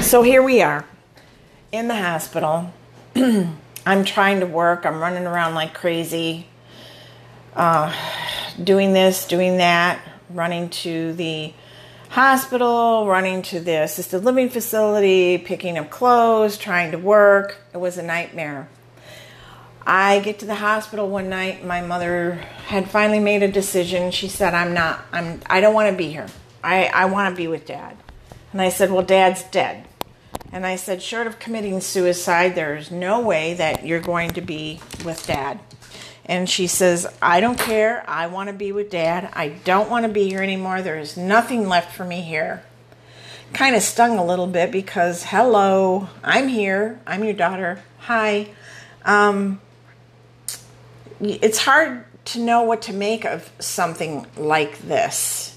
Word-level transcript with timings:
So 0.00 0.22
here 0.22 0.42
we 0.42 0.62
are 0.62 0.84
in 1.72 1.88
the 1.88 1.96
hospital. 1.96 2.72
I'm 3.16 4.04
trying 4.04 4.40
to 4.40 4.46
work. 4.46 4.86
I'm 4.86 5.00
running 5.00 5.26
around 5.26 5.54
like 5.54 5.74
crazy, 5.74 6.46
uh, 7.54 7.92
doing 8.62 8.92
this, 8.92 9.26
doing 9.26 9.56
that, 9.56 10.00
running 10.30 10.68
to 10.68 11.12
the 11.14 11.52
hospital, 12.10 13.06
running 13.06 13.42
to 13.42 13.58
the 13.58 13.82
assisted 13.82 14.22
living 14.22 14.48
facility, 14.48 15.38
picking 15.38 15.76
up 15.76 15.90
clothes, 15.90 16.56
trying 16.56 16.92
to 16.92 16.98
work. 16.98 17.56
It 17.74 17.78
was 17.78 17.98
a 17.98 18.02
nightmare. 18.02 18.68
I 19.84 20.20
get 20.20 20.38
to 20.40 20.46
the 20.46 20.56
hospital 20.56 21.08
one 21.08 21.28
night. 21.28 21.64
My 21.64 21.80
mother 21.80 22.34
had 22.66 22.88
finally 22.90 23.20
made 23.20 23.42
a 23.42 23.50
decision. 23.50 24.12
She 24.12 24.28
said, 24.28 24.54
"I'm 24.54 24.72
not. 24.72 25.04
I'm. 25.12 25.40
I 25.46 25.60
don't 25.60 25.74
want 25.74 25.90
to 25.90 25.96
be 25.96 26.10
here. 26.10 26.28
I 26.62 26.86
I 26.86 27.06
want 27.06 27.34
to 27.34 27.36
be 27.36 27.48
with 27.48 27.66
Dad." 27.66 27.96
And 28.52 28.62
I 28.62 28.68
said, 28.68 28.90
"Well, 28.90 29.02
Dad's 29.02 29.42
dead." 29.44 29.86
And 30.52 30.66
I 30.66 30.76
said, 30.76 31.02
"Short 31.02 31.26
of 31.26 31.38
committing 31.38 31.80
suicide, 31.80 32.54
there's 32.54 32.90
no 32.90 33.20
way 33.20 33.54
that 33.54 33.84
you're 33.84 34.00
going 34.00 34.30
to 34.30 34.40
be 34.40 34.80
with 35.04 35.26
Dad." 35.26 35.60
And 36.24 36.48
she 36.48 36.66
says, 36.66 37.06
"I 37.20 37.40
don't 37.40 37.58
care. 37.58 38.04
I 38.08 38.26
want 38.26 38.48
to 38.48 38.52
be 38.52 38.72
with 38.72 38.90
Dad. 38.90 39.30
I 39.34 39.48
don't 39.48 39.90
want 39.90 40.04
to 40.06 40.12
be 40.12 40.28
here 40.28 40.42
anymore. 40.42 40.82
There 40.82 40.98
is 40.98 41.16
nothing 41.16 41.68
left 41.68 41.94
for 41.94 42.04
me 42.04 42.22
here." 42.22 42.62
Kind 43.52 43.76
of 43.76 43.82
stung 43.82 44.18
a 44.18 44.24
little 44.24 44.48
bit 44.48 44.72
because, 44.72 45.24
hello, 45.24 46.08
I'm 46.24 46.48
here. 46.48 47.00
I'm 47.06 47.22
your 47.22 47.32
daughter. 47.32 47.80
Hi. 48.00 48.48
Um, 49.04 49.60
it's 51.20 51.58
hard 51.58 52.04
to 52.26 52.40
know 52.40 52.62
what 52.62 52.82
to 52.82 52.92
make 52.92 53.24
of 53.24 53.50
something 53.60 54.26
like 54.36 54.78
this. 54.80 55.56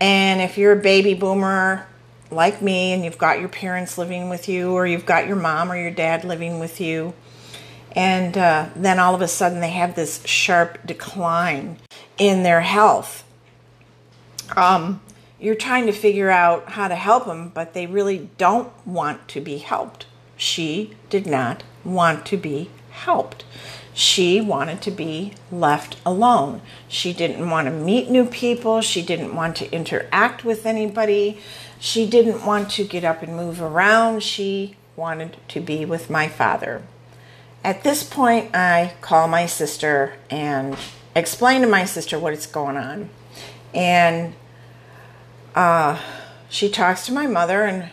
And 0.00 0.40
if 0.40 0.58
you're 0.58 0.72
a 0.72 0.82
baby 0.82 1.14
boomer 1.14 1.86
like 2.30 2.60
me 2.62 2.92
and 2.92 3.04
you've 3.04 3.18
got 3.18 3.40
your 3.40 3.48
parents 3.48 3.98
living 3.98 4.28
with 4.28 4.48
you, 4.48 4.72
or 4.72 4.86
you've 4.86 5.06
got 5.06 5.26
your 5.26 5.36
mom 5.36 5.70
or 5.70 5.76
your 5.76 5.90
dad 5.90 6.24
living 6.24 6.58
with 6.58 6.80
you, 6.80 7.14
and 7.92 8.36
uh, 8.36 8.68
then 8.76 8.98
all 8.98 9.14
of 9.14 9.22
a 9.22 9.28
sudden 9.28 9.60
they 9.60 9.70
have 9.70 9.94
this 9.94 10.24
sharp 10.26 10.78
decline 10.86 11.78
in 12.18 12.42
their 12.42 12.60
health, 12.60 13.24
um, 14.56 15.00
you're 15.40 15.54
trying 15.54 15.86
to 15.86 15.92
figure 15.92 16.30
out 16.30 16.70
how 16.70 16.88
to 16.88 16.94
help 16.96 17.26
them, 17.26 17.50
but 17.50 17.72
they 17.72 17.86
really 17.86 18.28
don't 18.38 18.72
want 18.86 19.28
to 19.28 19.40
be 19.40 19.58
helped. 19.58 20.06
She 20.36 20.94
did 21.10 21.26
not 21.26 21.62
want 21.84 22.26
to 22.26 22.36
be 22.36 22.70
helped. 22.90 23.44
She 23.98 24.40
wanted 24.40 24.80
to 24.82 24.92
be 24.92 25.32
left 25.50 25.96
alone. 26.06 26.62
She 26.86 27.12
didn't 27.12 27.50
want 27.50 27.66
to 27.66 27.72
meet 27.72 28.08
new 28.08 28.26
people. 28.26 28.80
She 28.80 29.02
didn't 29.02 29.34
want 29.34 29.56
to 29.56 29.68
interact 29.72 30.44
with 30.44 30.66
anybody. 30.66 31.40
She 31.80 32.08
didn't 32.08 32.46
want 32.46 32.70
to 32.70 32.84
get 32.84 33.02
up 33.02 33.24
and 33.24 33.34
move 33.34 33.60
around. 33.60 34.22
She 34.22 34.76
wanted 34.94 35.36
to 35.48 35.60
be 35.60 35.84
with 35.84 36.10
my 36.10 36.28
father. 36.28 36.84
At 37.64 37.82
this 37.82 38.04
point, 38.04 38.54
I 38.54 38.92
call 39.00 39.26
my 39.26 39.46
sister 39.46 40.14
and 40.30 40.76
explain 41.16 41.62
to 41.62 41.66
my 41.66 41.84
sister 41.84 42.20
what 42.20 42.32
is 42.34 42.46
going 42.46 42.76
on. 42.76 43.10
And 43.74 44.34
uh, 45.56 46.00
she 46.48 46.70
talks 46.70 47.04
to 47.06 47.12
my 47.12 47.26
mother, 47.26 47.64
and 47.64 47.90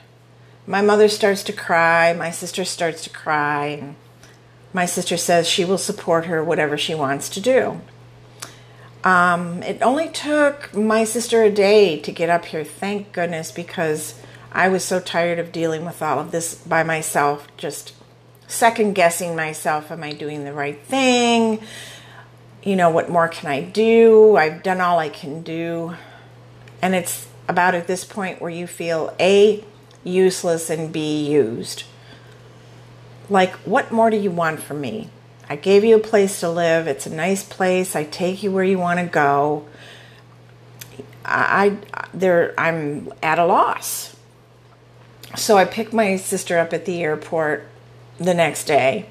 my 0.67 0.83
mother 0.83 1.07
starts 1.07 1.41
to 1.45 1.51
cry. 1.51 2.13
My 2.13 2.29
sister 2.29 2.63
starts 2.63 3.03
to 3.05 3.09
cry. 3.09 3.65
And 3.65 3.95
my 4.75 4.85
sister 4.85 5.15
says 5.15 5.47
she 5.47 5.63
will 5.63 5.77
support 5.77 6.25
her 6.25 6.43
whatever 6.43 6.77
she 6.77 6.93
wants 6.93 7.29
to 7.29 7.39
do. 7.39 7.79
Um, 9.05 9.63
it 9.63 9.81
only 9.81 10.09
took 10.09 10.75
my 10.75 11.05
sister 11.05 11.43
a 11.43 11.49
day 11.49 11.97
to 12.01 12.11
get 12.11 12.29
up 12.29 12.43
here, 12.43 12.65
thank 12.65 13.13
goodness, 13.13 13.53
because 13.53 14.19
I 14.51 14.67
was 14.67 14.83
so 14.83 14.99
tired 14.99 15.39
of 15.39 15.53
dealing 15.53 15.85
with 15.85 16.01
all 16.01 16.19
of 16.19 16.31
this 16.31 16.55
by 16.55 16.83
myself, 16.83 17.47
just 17.55 17.93
second 18.47 18.95
guessing 18.95 19.33
myself. 19.33 19.91
Am 19.91 20.03
I 20.03 20.11
doing 20.11 20.43
the 20.43 20.51
right 20.51 20.81
thing? 20.81 21.61
You 22.61 22.75
know, 22.75 22.89
what 22.89 23.09
more 23.09 23.29
can 23.29 23.49
I 23.49 23.61
do? 23.61 24.35
I've 24.35 24.61
done 24.61 24.81
all 24.81 24.99
I 24.99 25.07
can 25.07 25.41
do. 25.41 25.95
And 26.81 26.95
it's 26.95 27.29
about 27.47 27.75
at 27.75 27.87
this 27.87 28.03
point 28.03 28.41
where 28.41 28.51
you 28.51 28.67
feel 28.67 29.15
A, 29.21 29.63
useless, 30.03 30.69
and 30.69 30.91
B, 30.91 31.31
used. 31.31 31.85
Like, 33.29 33.53
what 33.65 33.91
more 33.91 34.09
do 34.09 34.17
you 34.17 34.31
want 34.31 34.59
from 34.59 34.81
me? 34.81 35.09
I 35.49 35.55
gave 35.55 35.83
you 35.83 35.95
a 35.95 35.99
place 35.99 36.39
to 36.39 36.49
live. 36.49 36.87
It's 36.87 37.05
a 37.05 37.13
nice 37.13 37.43
place. 37.43 37.95
I 37.95 38.03
take 38.03 38.43
you 38.43 38.51
where 38.51 38.63
you 38.63 38.79
want 38.79 38.99
to 38.99 39.05
go. 39.05 39.65
I, 41.23 41.77
I 41.93 42.07
there 42.13 42.53
I'm 42.57 43.11
at 43.21 43.39
a 43.39 43.45
loss. 43.45 44.15
So 45.35 45.57
I 45.57 45.65
pick 45.65 45.91
my 45.91 46.15
sister 46.15 46.57
up 46.57 46.73
at 46.73 46.85
the 46.85 47.03
airport 47.03 47.67
the 48.17 48.33
next 48.33 48.65
day. 48.65 49.07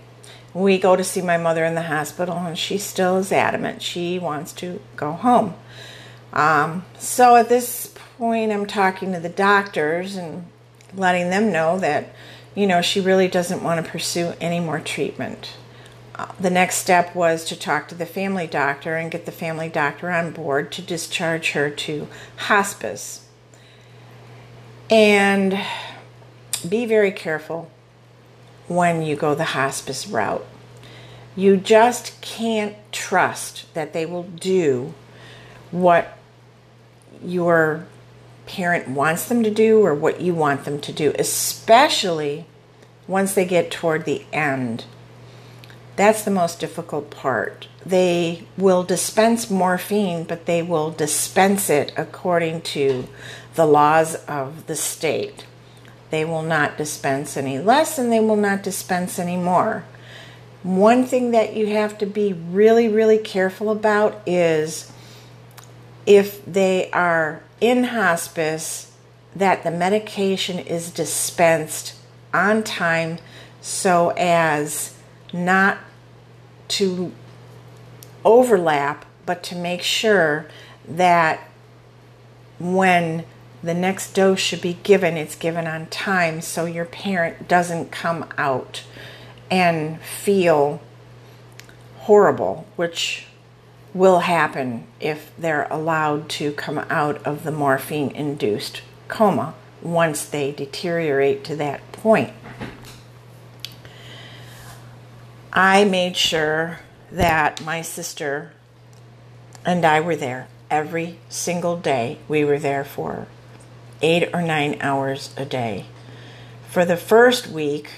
We 0.54 0.78
go 0.78 0.96
to 0.96 1.04
see 1.04 1.20
my 1.20 1.36
mother 1.36 1.64
in 1.64 1.75
the 1.75 1.82
hospital, 1.82 2.36
and 2.36 2.56
she 2.56 2.78
still 2.78 3.19
is 3.19 3.32
adamant. 3.32 3.82
She 3.82 4.19
wants 4.19 4.52
to 4.54 4.81
go 4.96 5.12
home. 5.12 5.54
Um, 6.32 6.84
so 6.98 7.36
at 7.36 7.48
this 7.48 7.92
point, 8.19 8.52
I'm 8.52 8.66
talking 8.66 9.12
to 9.12 9.20
the 9.20 9.28
doctors 9.28 10.16
and 10.16 10.46
letting 10.94 11.31
them 11.31 11.52
know 11.52 11.78
that 11.81 12.14
you 12.54 12.66
know, 12.66 12.81
she 12.81 13.00
really 13.00 13.28
doesn't 13.28 13.62
want 13.62 13.84
to 13.84 13.91
pursue 13.91 14.34
any 14.41 14.60
more 14.60 14.81
treatment. 14.81 15.56
Uh, 16.15 16.28
the 16.38 16.50
next 16.50 16.76
step 16.76 17.15
was 17.15 17.44
to 17.44 17.59
talk 17.59 17.88
to 17.88 17.94
the 17.94 18.06
family 18.06 18.47
doctor 18.47 18.97
and 18.97 19.10
get 19.10 19.26
the 19.26 19.32
family 19.32 19.69
doctor 19.69 20.10
on 20.10 20.31
board 20.31 20.70
to 20.72 20.82
discharge 20.82 21.53
her 21.53 21.69
to 21.69 22.06
hospice. 22.37 23.26
And 24.88 25.59
be 26.69 26.87
very 26.87 27.10
careful 27.10 27.70
when 28.69 29.03
you 29.03 29.16
go 29.16 29.34
the 29.34 29.44
hospice 29.44 30.06
route. 30.06 30.47
You 31.34 31.56
just 31.56 32.20
can't 32.20 32.76
trust 32.93 33.72
that 33.75 33.93
they 33.93 34.06
will 34.06 34.22
do 34.22 34.94
what 35.72 36.16
your 37.25 37.87
parent 38.47 38.88
wants 38.88 39.27
them 39.28 39.43
to 39.43 39.50
do 39.50 39.81
or 39.84 39.94
what 39.94 40.21
you 40.21 40.34
want 40.34 40.65
them 40.65 40.81
to 40.81 40.93
do, 40.93 41.12
especially 41.19 42.47
once 43.06 43.34
they 43.34 43.44
get 43.44 43.71
toward 43.71 44.05
the 44.05 44.25
end. 44.32 44.84
That's 45.97 46.22
the 46.22 46.31
most 46.31 46.59
difficult 46.59 47.10
part. 47.10 47.69
They 47.87 48.47
will 48.56 48.82
dispense 48.82 49.50
morphine, 49.50 50.25
but 50.25 50.47
they 50.47 50.62
will 50.62 50.91
dispense 50.91 51.71
it 51.71 51.93
according 51.97 52.62
to 52.62 53.06
the 53.55 53.66
laws 53.66 54.16
of 54.27 54.66
the 54.66 54.75
state. 54.75 55.47
They 56.11 56.25
will 56.25 56.43
not 56.43 56.76
dispense 56.76 57.37
any 57.37 57.59
less 57.59 57.99
and 57.99 58.11
they 58.11 58.21
will 58.21 58.37
not 58.37 58.62
dispense 58.62 59.19
any 59.19 59.37
more. 59.37 59.84
One 60.62 61.05
thing 61.05 61.31
that 61.32 61.55
you 61.55 61.66
have 61.69 61.99
to 61.99 62.06
be 62.06 62.32
really, 62.32 62.88
really 62.88 63.19
careful 63.19 63.71
about 63.71 64.21
is 64.26 64.91
if 66.06 66.44
they 66.44 66.91
are 66.91 67.43
in 67.60 67.84
hospice 67.84 68.92
that 69.34 69.65
the 69.65 69.70
medication 69.70 70.59
is 70.59 70.91
dispensed 70.91 71.94
on 72.32 72.62
time 72.62 73.19
so 73.60 74.12
as 74.16 74.97
not 75.32 75.78
to 76.69 77.12
overlap, 78.25 79.04
but 79.26 79.43
to 79.43 79.56
make 79.56 79.82
sure 79.82 80.47
that 80.87 81.48
when 82.59 83.25
the 83.62 83.75
next 83.75 84.12
dose 84.12 84.38
should 84.38 84.60
be 84.60 84.78
given, 84.82 85.16
it's 85.16 85.34
given 85.34 85.66
on 85.66 85.87
time 85.87 86.41
so 86.41 86.64
your 86.66 86.84
parent 86.84 87.48
doesn't 87.48 87.91
come 87.91 88.26
out 88.37 88.82
and 89.50 90.00
feel 90.00 90.81
horrible, 92.00 92.66
which 92.76 93.26
will 93.94 94.21
happen 94.21 94.84
if 95.00 95.31
they're 95.38 95.69
allowed 95.71 96.28
to 96.28 96.53
come 96.53 96.78
out 96.91 97.25
of 97.25 97.44
the 97.44 97.53
morphine 97.53 98.10
induced 98.10 98.82
coma 99.09 99.55
once 99.81 100.25
they 100.25 100.50
deteriorate 100.50 101.44
to 101.44 101.55
that 101.56 101.93
point. 101.93 102.32
I 105.52 105.85
made 105.85 106.17
sure 106.17 106.81
that 107.12 107.64
my 107.64 107.81
sister 107.81 108.52
and 109.64 109.85
I 109.85 110.00
were 110.00 110.17
there 110.17 110.49
every 110.69 111.19
single 111.29 111.76
day. 111.76 112.19
We 112.26 112.44
were 112.44 112.58
there 112.58 112.85
for 112.85 113.29
eight 114.02 114.29
or 114.35 114.43
nine 114.43 114.76
hours 114.81 115.32
a 115.37 115.44
day. 115.44 115.87
For 116.69 116.85
the 116.85 116.97
first 116.97 117.47
week, 117.47 117.90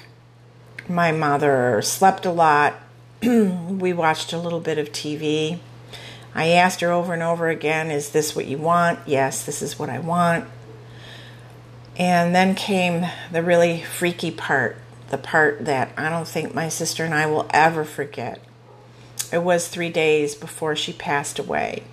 my 0.86 1.10
mother 1.12 1.80
slept 1.80 2.26
a 2.26 2.30
lot. 2.30 2.74
we 3.22 3.94
watched 3.94 4.34
a 4.34 4.38
little 4.38 4.60
bit 4.60 4.76
of 4.76 4.92
TV. 4.92 5.58
I 6.36 6.48
asked 6.48 6.82
her 6.82 6.92
over 6.92 7.14
and 7.14 7.22
over 7.22 7.48
again, 7.48 7.90
Is 7.90 8.10
this 8.10 8.36
what 8.36 8.44
you 8.44 8.58
want? 8.58 8.98
Yes, 9.06 9.42
this 9.42 9.62
is 9.62 9.78
what 9.78 9.88
I 9.88 9.98
want. 9.98 10.46
And 11.96 12.34
then 12.34 12.54
came 12.54 13.06
the 13.32 13.42
really 13.42 13.80
freaky 13.80 14.30
part, 14.30 14.76
the 15.08 15.16
part 15.16 15.64
that 15.64 15.92
I 15.96 16.10
don't 16.10 16.28
think 16.28 16.54
my 16.54 16.68
sister 16.68 17.06
and 17.06 17.14
I 17.14 17.24
will 17.24 17.46
ever 17.54 17.84
forget. 17.84 18.44
It 19.32 19.42
was 19.42 19.66
three 19.66 19.88
days 19.88 20.34
before 20.34 20.76
she 20.76 20.92
passed 20.92 21.38
away. 21.38 21.84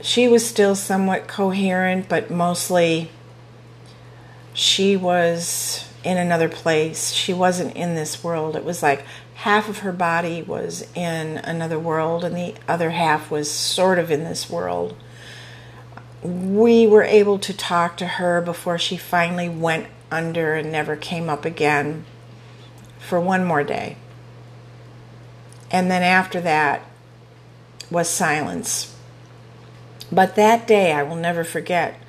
She 0.00 0.26
was 0.26 0.46
still 0.46 0.74
somewhat 0.74 1.28
coherent, 1.28 2.08
but 2.08 2.30
mostly 2.30 3.10
she 4.54 4.96
was 4.96 5.86
in 6.02 6.16
another 6.16 6.48
place. 6.48 7.12
She 7.12 7.34
wasn't 7.34 7.76
in 7.76 7.94
this 7.94 8.24
world. 8.24 8.56
It 8.56 8.64
was 8.64 8.82
like 8.82 9.04
half 9.38 9.68
of 9.68 9.78
her 9.78 9.92
body 9.92 10.42
was 10.42 10.84
in 10.96 11.36
another 11.38 11.78
world 11.78 12.24
and 12.24 12.34
the 12.34 12.52
other 12.66 12.90
half 12.90 13.30
was 13.30 13.48
sort 13.48 13.96
of 13.96 14.10
in 14.10 14.24
this 14.24 14.50
world. 14.50 14.96
We 16.24 16.88
were 16.88 17.04
able 17.04 17.38
to 17.38 17.56
talk 17.56 17.96
to 17.98 18.06
her 18.06 18.40
before 18.40 18.78
she 18.78 18.96
finally 18.96 19.48
went 19.48 19.86
under 20.10 20.54
and 20.54 20.72
never 20.72 20.96
came 20.96 21.30
up 21.30 21.44
again 21.44 22.04
for 22.98 23.20
one 23.20 23.44
more 23.44 23.62
day. 23.62 23.96
And 25.70 25.88
then 25.88 26.02
after 26.02 26.40
that 26.40 26.82
was 27.92 28.08
silence. 28.08 28.96
But 30.10 30.34
that 30.34 30.66
day 30.66 30.90
I 30.90 31.04
will 31.04 31.14
never 31.14 31.44
forget. 31.44 32.00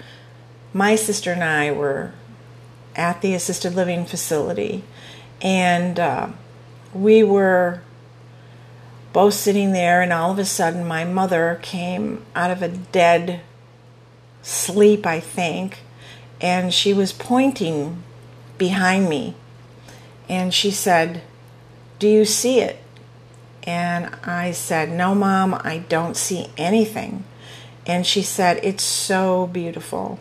My 0.74 0.96
sister 0.96 1.32
and 1.34 1.44
I 1.44 1.70
were 1.70 2.14
at 2.96 3.22
the 3.22 3.36
assisted 3.36 3.76
living 3.76 4.08
facility, 4.08 4.84
and 5.44 6.00
uh, 6.00 6.30
we 6.94 7.24
were 7.24 7.82
both 9.14 9.34
sitting 9.34 9.72
there, 9.72 10.02
and 10.02 10.14
all 10.14 10.32
of 10.32 10.40
a 10.40 10.46
sudden, 10.46 10.88
my 10.88 11.04
mother 11.04 11.60
came 11.62 12.26
out 12.36 12.52
of 12.52 12.62
a 12.62 12.68
dead 12.70 13.42
sleep, 14.42 15.06
I 15.06 15.20
think, 15.20 15.80
and 16.40 16.74
she 16.74 16.94
was 16.94 17.12
pointing 17.12 18.04
behind 18.58 19.10
me. 19.10 19.36
And 20.28 20.54
she 20.54 20.72
said, 20.72 21.22
Do 21.98 22.08
you 22.08 22.24
see 22.26 22.62
it? 22.62 22.78
And 23.64 24.16
I 24.24 24.52
said, 24.52 24.92
No, 24.92 25.16
Mom, 25.16 25.60
I 25.64 25.80
don't 25.90 26.16
see 26.16 26.48
anything. 26.58 27.24
And 27.86 28.06
she 28.06 28.22
said, 28.22 28.60
It's 28.64 28.84
so 28.84 29.48
beautiful. 29.48 30.20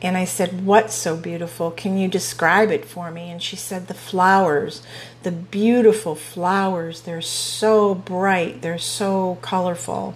And 0.00 0.16
I 0.16 0.24
said, 0.24 0.64
What's 0.64 0.94
so 0.94 1.16
beautiful? 1.16 1.70
Can 1.70 1.98
you 1.98 2.08
describe 2.08 2.70
it 2.70 2.84
for 2.84 3.10
me? 3.10 3.30
And 3.30 3.42
she 3.42 3.56
said, 3.56 3.88
The 3.88 3.94
flowers, 3.94 4.82
the 5.22 5.32
beautiful 5.32 6.14
flowers. 6.14 7.02
They're 7.02 7.20
so 7.20 7.94
bright, 7.94 8.62
they're 8.62 8.78
so 8.78 9.38
colorful. 9.42 10.14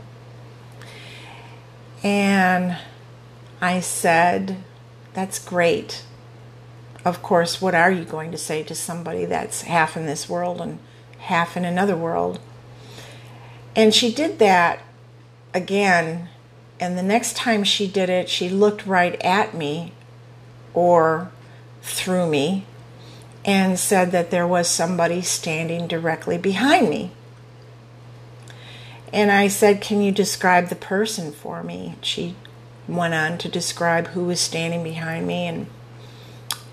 And 2.03 2.77
I 3.61 3.81
said, 3.81 4.59
That's 5.15 5.39
great. 5.39 6.05
Of 7.05 7.21
course, 7.21 7.61
what 7.61 7.75
are 7.75 7.91
you 7.91 8.05
going 8.05 8.31
to 8.31 8.39
say 8.39 8.63
to 8.63 8.77
somebody 8.77 9.25
that's 9.25 9.63
half 9.63 9.97
in 9.97 10.07
this 10.07 10.29
world 10.29 10.61
and 10.61 10.79
half 11.19 11.57
in 11.57 11.65
another 11.65 11.97
world? 11.97 12.39
And 13.75 13.93
she 13.93 14.13
did 14.15 14.39
that 14.39 14.81
again 15.53 16.29
and 16.81 16.99
the 16.99 17.03
next 17.03 17.37
time 17.37 17.65
she 17.65 17.87
did 17.87 18.11
it, 18.11 18.29
she 18.29 18.49
looked 18.49 18.87
right 18.87 19.21
at 19.23 19.55
me 19.55 19.93
or 20.75 21.31
through 21.83 22.29
me 22.29 22.65
and 23.45 23.79
said 23.79 24.13
that 24.13 24.31
there 24.31 24.47
was 24.47 24.69
somebody 24.69 25.21
standing 25.23 25.87
directly 25.87 26.39
behind 26.39 26.89
me. 26.89 27.11
And 29.13 29.31
I 29.31 29.49
said, 29.49 29.81
Can 29.81 30.01
you 30.01 30.11
describe 30.11 30.69
the 30.69 30.75
person 30.75 31.33
for 31.33 31.63
me? 31.63 31.97
She 32.01 32.35
went 32.89 33.15
on 33.15 33.39
to 33.39 33.49
describe 33.49 34.09
who 34.09 34.25
was 34.25 34.41
standing 34.41 34.83
behind 34.83 35.27
me 35.27 35.47
and 35.47 35.67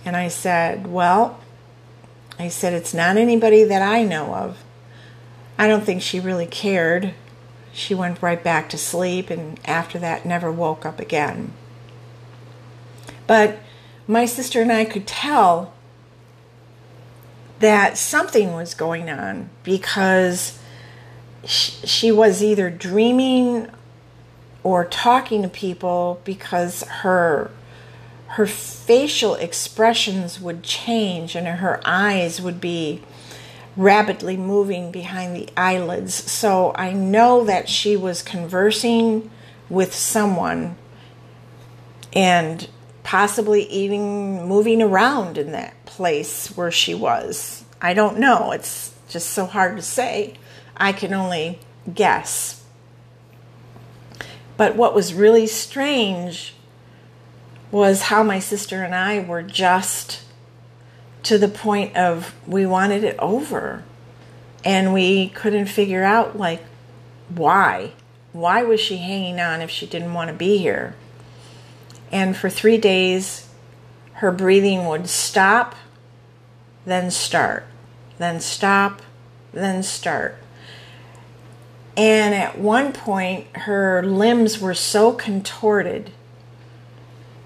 and 0.05 0.15
I 0.15 0.29
said, 0.29 0.87
Well, 0.87 1.39
I 2.37 2.47
said, 2.47 2.73
It's 2.73 2.93
not 2.93 3.17
anybody 3.17 3.63
that 3.65 3.81
I 3.81 4.03
know 4.03 4.33
of. 4.33 4.57
I 5.57 5.67
don't 5.67 5.83
think 5.83 6.01
she 6.01 6.19
really 6.19 6.45
cared 6.45 7.13
she 7.79 7.95
went 7.95 8.21
right 8.21 8.43
back 8.43 8.69
to 8.69 8.77
sleep 8.77 9.29
and 9.29 9.59
after 9.65 9.97
that 9.99 10.25
never 10.25 10.51
woke 10.51 10.85
up 10.85 10.99
again. 10.99 11.53
But 13.25 13.59
my 14.05 14.25
sister 14.25 14.61
and 14.61 14.71
I 14.71 14.85
could 14.85 15.07
tell 15.07 15.73
that 17.59 17.97
something 17.97 18.53
was 18.53 18.73
going 18.73 19.09
on 19.09 19.49
because 19.63 20.59
she 21.45 22.11
was 22.11 22.43
either 22.43 22.69
dreaming 22.69 23.69
or 24.63 24.83
talking 24.83 25.41
to 25.43 25.47
people 25.47 26.21
because 26.25 26.83
her 26.83 27.49
her 28.27 28.45
facial 28.45 29.35
expressions 29.35 30.39
would 30.39 30.63
change 30.63 31.35
and 31.35 31.47
her 31.47 31.81
eyes 31.83 32.41
would 32.41 32.61
be 32.61 33.01
rapidly 33.75 34.37
moving 34.37 34.91
behind 34.91 35.35
the 35.35 35.49
eyelids. 35.55 36.13
So 36.13 36.73
I 36.75 36.91
know 36.91 37.43
that 37.45 37.69
she 37.69 37.95
was 37.95 38.21
conversing 38.21 39.29
with 39.69 39.93
someone 39.93 40.75
and 42.13 42.67
possibly 43.03 43.63
even 43.69 44.43
moving 44.45 44.81
around 44.81 45.37
in 45.37 45.51
that 45.51 45.85
place 45.85 46.55
where 46.55 46.71
she 46.71 46.93
was. 46.93 47.63
I 47.81 47.93
don't 47.93 48.19
know. 48.19 48.51
It's 48.51 48.93
just 49.07 49.29
so 49.29 49.45
hard 49.45 49.77
to 49.77 49.81
say. 49.81 50.35
I 50.75 50.91
can 50.91 51.13
only 51.13 51.59
guess. 51.93 52.63
But 54.57 54.75
what 54.75 54.93
was 54.93 55.13
really 55.13 55.47
strange 55.47 56.53
was 57.71 58.03
how 58.03 58.23
my 58.23 58.39
sister 58.39 58.83
and 58.83 58.93
I 58.93 59.19
were 59.19 59.43
just 59.43 60.23
to 61.23 61.37
the 61.37 61.47
point 61.47 61.95
of 61.95 62.33
we 62.47 62.65
wanted 62.65 63.03
it 63.03 63.17
over. 63.19 63.83
And 64.65 64.93
we 64.93 65.29
couldn't 65.29 65.67
figure 65.67 66.03
out 66.03 66.37
like 66.37 66.61
why. 67.29 67.93
Why 68.33 68.63
was 68.63 68.79
she 68.79 68.97
hanging 68.97 69.39
on 69.39 69.61
if 69.61 69.69
she 69.69 69.85
didn't 69.85 70.13
want 70.13 70.29
to 70.29 70.35
be 70.35 70.57
here? 70.57 70.95
And 72.11 72.35
for 72.35 72.49
3 72.49 72.77
days 72.77 73.47
her 74.13 74.31
breathing 74.31 74.85
would 74.85 75.07
stop 75.07 75.75
then 76.85 77.09
start 77.09 77.65
then 78.17 78.41
stop 78.41 79.01
then 79.53 79.81
start. 79.81 80.37
And 81.95 82.35
at 82.35 82.57
one 82.59 82.91
point 82.93 83.47
her 83.55 84.03
limbs 84.03 84.59
were 84.59 84.73
so 84.73 85.13
contorted. 85.13 86.11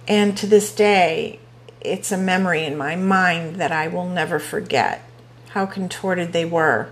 And 0.08 0.38
to 0.38 0.48
this 0.48 0.74
day 0.74 1.40
it's 1.84 2.12
a 2.12 2.18
memory 2.18 2.64
in 2.64 2.78
my 2.78 2.96
mind 2.96 3.58
that 3.58 3.72
I 3.72 3.88
will 3.88 4.08
never 4.08 4.40
forget 4.40 5.04
how 5.50 5.66
contorted 5.66 6.34
they 6.34 6.46
were. 6.46 6.90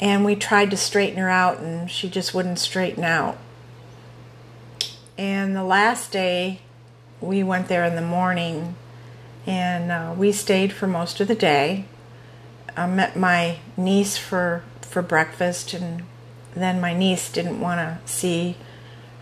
And 0.00 0.24
we 0.24 0.34
tried 0.34 0.70
to 0.70 0.76
straighten 0.76 1.18
her 1.18 1.28
out, 1.28 1.58
and 1.58 1.90
she 1.90 2.08
just 2.08 2.34
wouldn't 2.34 2.58
straighten 2.58 3.04
out. 3.04 3.38
And 5.18 5.54
the 5.54 5.64
last 5.64 6.10
day, 6.10 6.60
we 7.20 7.42
went 7.42 7.68
there 7.68 7.84
in 7.84 7.94
the 7.94 8.02
morning, 8.02 8.74
and 9.46 9.92
uh, 9.92 10.14
we 10.16 10.32
stayed 10.32 10.72
for 10.72 10.86
most 10.86 11.20
of 11.20 11.28
the 11.28 11.34
day. 11.34 11.84
I 12.76 12.86
met 12.86 13.16
my 13.16 13.58
niece 13.76 14.16
for 14.16 14.64
for 14.80 15.02
breakfast, 15.02 15.72
and 15.72 16.02
then 16.54 16.80
my 16.80 16.92
niece 16.92 17.30
didn't 17.30 17.60
want 17.60 17.78
to 17.78 18.10
see 18.10 18.56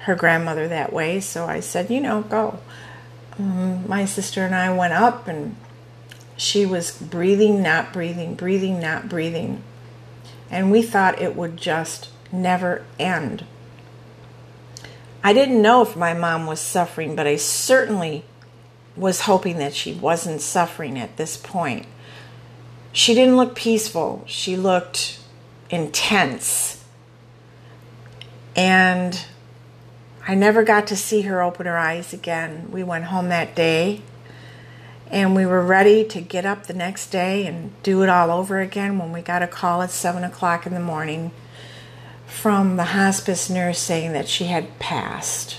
her 0.01 0.15
grandmother 0.15 0.67
that 0.67 0.93
way, 0.93 1.21
so 1.21 1.47
I 1.47 1.61
said, 1.61 1.91
you 1.91 2.01
know, 2.01 2.23
go 2.23 2.59
Mm-hmm. 3.41 3.89
my 3.89 4.05
sister 4.05 4.45
and 4.45 4.55
I 4.55 4.71
went 4.71 4.93
up, 4.93 5.27
and 5.27 5.57
she 6.37 6.67
was 6.67 6.91
breathing, 6.91 7.63
not 7.63 7.93
breathing, 7.93 8.35
breathing, 8.35 8.79
not 8.79 9.09
breathing. 9.09 9.63
And 10.51 10.71
we 10.71 10.83
thought 10.83 11.21
it 11.21 11.37
would 11.37 11.57
just 11.57 12.11
never 12.31 12.85
end. 12.99 13.45
I 15.25 15.33
didn't 15.33 15.63
know 15.63 15.81
if 15.81 15.97
my 15.97 16.13
mom 16.13 16.47
was 16.47 16.61
suffering, 16.61 17.17
but 17.17 17.27
I 17.27 17.37
certainly 17.37 18.25
was 18.97 19.23
hoping 19.23 19.59
that 19.59 19.75
she 19.75 19.93
wasn't 19.93 20.43
suffering 20.43 20.99
at 20.99 21.17
this 21.17 21.37
point. 21.37 21.87
She 22.93 23.15
didn't 23.15 23.37
look 23.37 23.55
peaceful, 23.55 24.25
she 24.27 24.57
looked 24.57 25.21
intense. 25.71 26.85
And 28.57 29.25
I 30.27 30.35
never 30.35 30.63
got 30.63 30.87
to 30.89 30.97
see 30.97 31.23
her 31.23 31.43
open 31.43 31.67
her 31.67 31.79
eyes 31.79 32.13
again. 32.13 32.71
We 32.71 32.83
went 32.83 33.05
home 33.05 33.29
that 33.31 33.55
day 33.55 34.03
and 35.11 35.35
we 35.35 35.45
were 35.45 35.63
ready 35.63 36.05
to 36.05 36.21
get 36.21 36.47
up 36.47 36.67
the 36.67 36.75
next 36.75 37.11
day 37.11 37.47
and 37.47 37.73
do 37.83 38.03
it 38.03 38.09
all 38.09 38.31
over 38.31 38.61
again 38.61 38.99
when 38.99 39.13
we 39.13 39.23
got 39.23 39.43
a 39.43 39.49
call 39.49 39.83
at 39.83 39.91
7 39.91 40.23
o'clock 40.23 40.67
in 40.67 40.75
the 40.75 40.81
morning 40.81 41.33
from 42.27 42.77
the 42.77 42.85
hospice 42.85 43.51
nurse 43.51 43.79
saying 43.79 44.13
that 44.13 44.29
she 44.29 44.45
had 44.45 44.79
passed. 44.79 45.57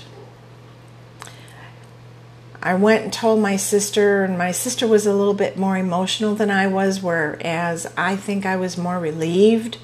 I 2.62 2.74
went 2.74 3.02
and 3.02 3.12
told 3.12 3.40
my 3.40 3.56
sister, 3.56 4.22
and 4.22 4.38
my 4.38 4.52
sister 4.52 4.86
was 4.86 5.04
a 5.04 5.12
little 5.12 5.34
bit 5.34 5.58
more 5.58 5.76
emotional 5.76 6.36
than 6.36 6.48
I 6.48 6.68
was, 6.68 7.02
whereas 7.02 7.92
I 7.96 8.14
think 8.14 8.46
I 8.46 8.54
was 8.56 8.78
more 8.78 9.00
relieved 9.00 9.78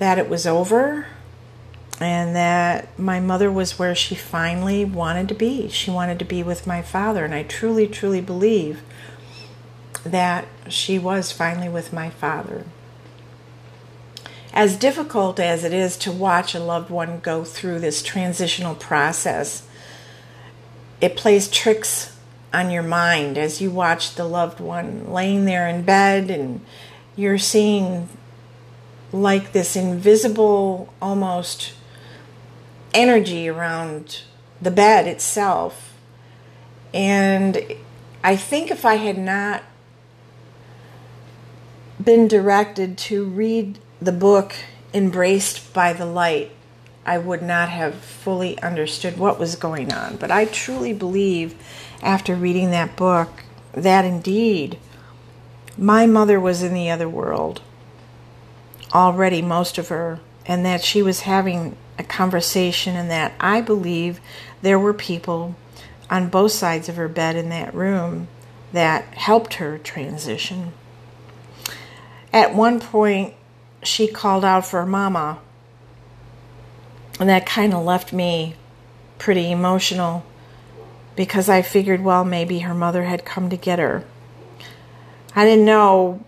that 0.00 0.18
it 0.18 0.28
was 0.28 0.46
over 0.46 1.06
and 2.00 2.36
that 2.36 2.98
my 2.98 3.20
mother 3.20 3.50
was 3.50 3.78
where 3.78 3.94
she 3.94 4.14
finally 4.14 4.84
wanted 4.84 5.28
to 5.28 5.34
be. 5.34 5.68
She 5.68 5.90
wanted 5.90 6.18
to 6.18 6.24
be 6.24 6.42
with 6.42 6.66
my 6.66 6.82
father, 6.82 7.24
and 7.24 7.34
I 7.34 7.42
truly, 7.42 7.86
truly 7.86 8.20
believe 8.20 8.82
that 10.04 10.46
she 10.68 10.98
was 10.98 11.32
finally 11.32 11.68
with 11.68 11.92
my 11.92 12.10
father. 12.10 12.64
As 14.52 14.76
difficult 14.76 15.38
as 15.40 15.64
it 15.64 15.72
is 15.72 15.96
to 15.98 16.12
watch 16.12 16.54
a 16.54 16.60
loved 16.60 16.90
one 16.90 17.20
go 17.20 17.44
through 17.44 17.80
this 17.80 18.02
transitional 18.02 18.74
process, 18.74 19.66
it 21.00 21.16
plays 21.16 21.48
tricks 21.48 22.16
on 22.54 22.70
your 22.70 22.82
mind 22.82 23.36
as 23.36 23.60
you 23.60 23.70
watch 23.70 24.14
the 24.14 24.24
loved 24.24 24.60
one 24.60 25.12
laying 25.12 25.44
there 25.44 25.68
in 25.68 25.82
bed 25.82 26.30
and 26.30 26.64
you're 27.16 27.36
seeing 27.36 28.08
like 29.12 29.52
this 29.52 29.76
invisible 29.76 30.92
almost 31.02 31.74
energy 32.96 33.48
around 33.48 34.22
the 34.60 34.70
bed 34.70 35.06
itself. 35.06 35.94
And 36.92 37.62
I 38.24 38.34
think 38.34 38.70
if 38.70 38.84
I 38.84 38.94
had 38.94 39.18
not 39.18 39.62
been 42.02 42.26
directed 42.26 42.96
to 42.98 43.24
read 43.24 43.78
the 44.00 44.12
book 44.12 44.54
Embraced 44.94 45.74
by 45.74 45.92
the 45.92 46.06
Light, 46.06 46.50
I 47.04 47.18
would 47.18 47.42
not 47.42 47.68
have 47.68 47.96
fully 47.96 48.58
understood 48.62 49.18
what 49.18 49.38
was 49.38 49.56
going 49.56 49.92
on. 49.92 50.16
But 50.16 50.30
I 50.30 50.46
truly 50.46 50.92
believe 50.92 51.54
after 52.02 52.34
reading 52.34 52.70
that 52.70 52.96
book 52.96 53.44
that 53.72 54.04
indeed 54.04 54.78
my 55.76 56.06
mother 56.06 56.40
was 56.40 56.62
in 56.62 56.72
the 56.72 56.90
other 56.90 57.08
world 57.08 57.60
already, 58.94 59.42
most 59.42 59.76
of 59.76 59.88
her, 59.88 60.20
and 60.46 60.64
that 60.64 60.82
she 60.82 61.02
was 61.02 61.20
having 61.20 61.76
a 61.98 62.04
conversation, 62.04 62.96
and 62.96 63.10
that 63.10 63.32
I 63.40 63.60
believe 63.60 64.20
there 64.62 64.78
were 64.78 64.94
people 64.94 65.54
on 66.10 66.28
both 66.28 66.52
sides 66.52 66.88
of 66.88 66.96
her 66.96 67.08
bed 67.08 67.36
in 67.36 67.48
that 67.48 67.74
room 67.74 68.28
that 68.72 69.04
helped 69.14 69.54
her 69.54 69.78
transition. 69.78 70.72
At 72.32 72.54
one 72.54 72.80
point, 72.80 73.34
she 73.82 74.06
called 74.06 74.44
out 74.44 74.66
for 74.66 74.84
Mama, 74.84 75.38
and 77.18 77.28
that 77.28 77.46
kind 77.46 77.72
of 77.72 77.84
left 77.84 78.12
me 78.12 78.56
pretty 79.18 79.50
emotional 79.50 80.24
because 81.14 81.48
I 81.48 81.62
figured, 81.62 82.02
well, 82.04 82.24
maybe 82.24 82.58
her 82.60 82.74
mother 82.74 83.04
had 83.04 83.24
come 83.24 83.48
to 83.48 83.56
get 83.56 83.78
her. 83.78 84.04
I 85.34 85.44
didn't 85.44 85.64
know 85.64 86.22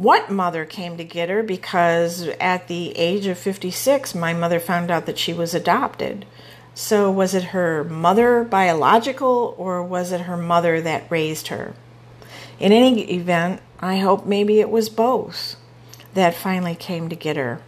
what 0.00 0.30
mother 0.30 0.66
came 0.66 0.98
to 0.98 1.04
get 1.04 1.30
her 1.30 1.42
because 1.42 2.28
at 2.38 2.68
the 2.68 2.90
age 2.98 3.26
of 3.26 3.38
56, 3.38 4.14
my 4.14 4.34
mother 4.34 4.60
found 4.60 4.90
out 4.90 5.06
that 5.06 5.18
she 5.18 5.32
was 5.32 5.54
adopted. 5.54 6.26
So, 6.74 7.10
was 7.10 7.34
it 7.34 7.44
her 7.44 7.82
mother 7.82 8.44
biological 8.44 9.54
or 9.56 9.82
was 9.82 10.12
it 10.12 10.22
her 10.22 10.36
mother 10.36 10.82
that 10.82 11.10
raised 11.10 11.48
her? 11.48 11.72
In 12.60 12.72
any 12.72 13.10
event, 13.10 13.62
I 13.80 13.96
hope 13.96 14.26
maybe 14.26 14.60
it 14.60 14.68
was 14.68 14.90
both 14.90 15.56
that 16.12 16.34
finally 16.34 16.74
came 16.74 17.08
to 17.08 17.16
get 17.16 17.36
her. 17.36 17.62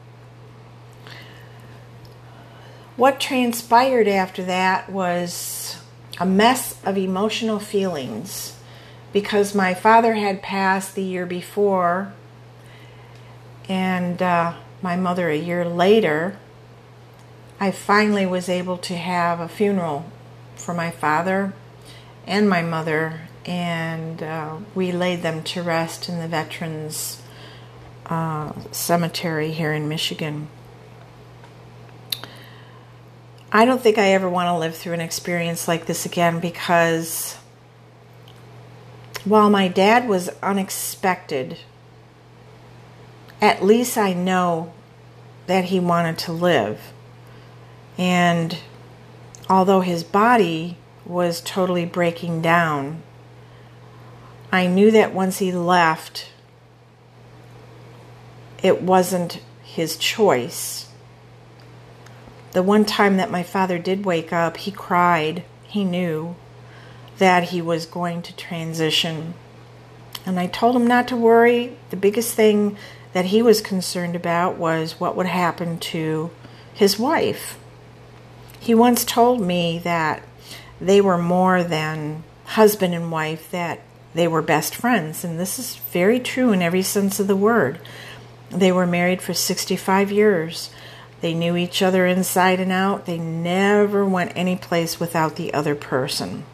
What 2.96 3.20
transpired 3.20 4.08
after 4.08 4.42
that 4.44 4.90
was 4.90 5.80
a 6.20 6.26
mess 6.26 6.76
of 6.84 6.98
emotional 6.98 7.58
feelings 7.58 8.58
because 9.14 9.54
my 9.54 9.72
father 9.72 10.14
had 10.14 10.42
passed 10.42 10.94
the 10.94 11.02
year 11.02 11.24
before 11.24 12.12
and 13.68 14.20
uh, 14.22 14.54
my 14.82 14.96
mother 14.96 15.28
a 15.28 15.36
year 15.36 15.64
later. 15.64 16.38
I 17.60 17.70
finally 17.70 18.24
was 18.24 18.48
able 18.48 18.78
to 18.78 18.96
have 18.96 19.40
a 19.40 19.48
funeral 19.48 20.06
for 20.54 20.74
my 20.74 20.90
father 20.90 21.52
and 22.26 22.48
my 22.48 22.62
mother, 22.62 23.22
and 23.44 24.22
uh, 24.22 24.58
we 24.74 24.92
laid 24.92 25.22
them 25.22 25.42
to 25.42 25.62
rest 25.62 26.08
in 26.08 26.20
the 26.20 26.28
Veterans 26.28 27.22
uh, 28.06 28.52
Cemetery 28.70 29.52
here 29.52 29.72
in 29.72 29.88
Michigan. 29.88 30.48
I 33.50 33.64
don't 33.64 33.80
think 33.80 33.96
I 33.96 34.12
ever 34.12 34.28
want 34.28 34.48
to 34.48 34.58
live 34.58 34.76
through 34.76 34.92
an 34.92 35.00
experience 35.00 35.66
like 35.66 35.86
this 35.86 36.04
again 36.04 36.38
because 36.38 37.38
while 39.24 39.48
my 39.48 39.68
dad 39.68 40.06
was 40.06 40.28
unexpected, 40.42 41.58
at 43.40 43.64
least 43.64 43.96
I 43.96 44.12
know 44.12 44.72
that 45.46 45.66
he 45.66 45.80
wanted 45.80 46.18
to 46.18 46.32
live. 46.32 46.92
And 47.96 48.58
although 49.48 49.80
his 49.80 50.04
body 50.04 50.76
was 51.04 51.40
totally 51.40 51.84
breaking 51.84 52.42
down, 52.42 53.02
I 54.52 54.66
knew 54.66 54.90
that 54.90 55.14
once 55.14 55.38
he 55.38 55.52
left, 55.52 56.30
it 58.62 58.82
wasn't 58.82 59.40
his 59.62 59.96
choice 59.96 60.88
the 62.52 62.62
one 62.62 62.84
time 62.84 63.18
that 63.18 63.30
my 63.30 63.42
father 63.42 63.78
did 63.78 64.04
wake 64.04 64.32
up, 64.32 64.56
he 64.56 64.70
cried. 64.70 65.44
He 65.64 65.84
knew 65.84 66.34
that 67.18 67.44
he 67.44 67.60
was 67.60 67.86
going 67.86 68.22
to 68.22 68.34
transition. 68.34 69.34
And 70.24 70.40
I 70.40 70.46
told 70.46 70.74
him 70.74 70.86
not 70.86 71.08
to 71.08 71.16
worry. 71.16 71.76
The 71.90 71.96
biggest 71.96 72.34
thing 72.34 72.76
that 73.18 73.24
he 73.24 73.42
was 73.42 73.60
concerned 73.60 74.14
about 74.14 74.56
was 74.58 75.00
what 75.00 75.16
would 75.16 75.26
happen 75.26 75.76
to 75.76 76.30
his 76.72 77.00
wife. 77.00 77.58
He 78.60 78.76
once 78.76 79.04
told 79.04 79.40
me 79.40 79.80
that 79.80 80.22
they 80.80 81.00
were 81.00 81.18
more 81.18 81.64
than 81.64 82.22
husband 82.44 82.94
and 82.94 83.10
wife, 83.10 83.50
that 83.50 83.80
they 84.14 84.28
were 84.28 84.40
best 84.40 84.72
friends. 84.72 85.24
And 85.24 85.36
this 85.36 85.58
is 85.58 85.74
very 85.90 86.20
true 86.20 86.52
in 86.52 86.62
every 86.62 86.82
sense 86.82 87.18
of 87.18 87.26
the 87.26 87.34
word. 87.34 87.80
They 88.50 88.70
were 88.70 88.86
married 88.86 89.20
for 89.20 89.34
65 89.34 90.12
years. 90.12 90.70
They 91.20 91.34
knew 91.34 91.56
each 91.56 91.82
other 91.82 92.06
inside 92.06 92.60
and 92.60 92.70
out. 92.70 93.06
They 93.06 93.18
never 93.18 94.06
went 94.06 94.30
any 94.36 94.54
place 94.54 95.00
without 95.00 95.34
the 95.34 95.52
other 95.52 95.74
person. 95.74 96.44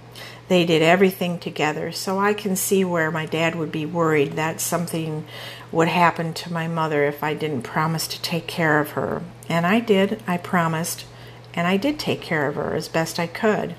They 0.49 0.65
did 0.65 0.81
everything 0.81 1.39
together. 1.39 1.93
So 1.93 2.19
I 2.19 2.33
can 2.33 2.57
see 2.57 2.87
where 2.87 3.11
my 3.11 3.27
dad 3.27 3.55
would 3.55 3.71
be 3.71 3.85
worried 3.85 4.33
that 4.33 4.63
something 4.63 5.27
would 5.75 5.89
happen 5.89 6.33
to 6.33 6.53
my 6.53 6.69
mother 6.69 7.05
if 7.05 7.23
I 7.23 7.35
didn't 7.35 7.63
promise 7.63 8.07
to 8.09 8.23
take 8.23 8.47
care 8.47 8.81
of 8.81 8.91
her. 8.91 9.23
And 9.49 9.67
I 9.67 9.81
did. 9.81 10.23
I 10.27 10.37
promised. 10.37 11.05
And 11.53 11.67
I 11.67 11.77
did 11.77 11.99
take 11.99 12.21
care 12.21 12.49
of 12.49 12.55
her 12.55 12.75
as 12.75 12.89
best 12.89 13.19
I 13.19 13.27
could. 13.27 13.75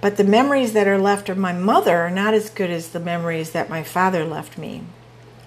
But 0.00 0.16
the 0.16 0.24
memories 0.24 0.72
that 0.72 0.88
are 0.88 0.98
left 0.98 1.28
of 1.28 1.38
my 1.38 1.52
mother 1.52 1.98
are 1.98 2.10
not 2.10 2.34
as 2.34 2.50
good 2.50 2.70
as 2.70 2.88
the 2.88 3.00
memories 3.00 3.52
that 3.52 3.70
my 3.70 3.82
father 3.82 4.24
left 4.24 4.58
me. 4.58 4.82